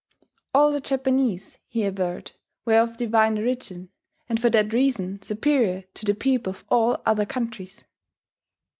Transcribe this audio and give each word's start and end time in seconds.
All 0.55 0.71
the 0.71 0.79
Japanese, 0.81 1.59
he 1.67 1.83
averred, 1.83 2.31
were 2.65 2.73
of 2.79 2.97
divine 2.97 3.37
origin, 3.37 3.91
and 4.27 4.41
for 4.41 4.49
that 4.49 4.73
reason 4.73 5.21
superior 5.21 5.83
to 5.93 6.05
the 6.05 6.15
people 6.15 6.49
of 6.49 6.65
all 6.69 7.03
other 7.05 7.27
countries. 7.27 7.85